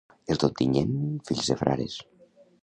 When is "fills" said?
1.29-1.51